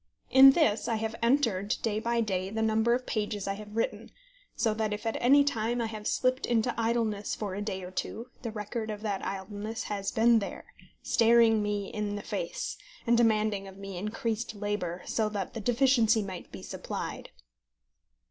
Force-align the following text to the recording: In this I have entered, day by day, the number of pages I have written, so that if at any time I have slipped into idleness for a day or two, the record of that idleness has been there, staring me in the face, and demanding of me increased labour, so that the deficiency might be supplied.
In 0.31 0.53
this 0.53 0.87
I 0.87 0.95
have 0.95 1.13
entered, 1.21 1.75
day 1.83 1.99
by 1.99 2.21
day, 2.21 2.49
the 2.49 2.63
number 2.63 2.95
of 2.95 3.05
pages 3.05 3.45
I 3.47 3.53
have 3.53 3.75
written, 3.75 4.09
so 4.55 4.73
that 4.73 4.93
if 4.93 5.05
at 5.05 5.15
any 5.21 5.43
time 5.43 5.79
I 5.79 5.85
have 5.85 6.07
slipped 6.07 6.47
into 6.47 6.73
idleness 6.75 7.35
for 7.35 7.53
a 7.53 7.61
day 7.61 7.83
or 7.83 7.91
two, 7.91 8.31
the 8.41 8.49
record 8.49 8.89
of 8.89 9.03
that 9.03 9.23
idleness 9.23 9.83
has 9.93 10.11
been 10.11 10.39
there, 10.39 10.65
staring 11.03 11.61
me 11.61 11.87
in 11.89 12.15
the 12.15 12.23
face, 12.23 12.77
and 13.05 13.15
demanding 13.15 13.67
of 13.67 13.77
me 13.77 13.95
increased 13.95 14.55
labour, 14.55 15.03
so 15.05 15.29
that 15.29 15.53
the 15.53 15.61
deficiency 15.61 16.23
might 16.23 16.51
be 16.51 16.63
supplied. 16.63 17.29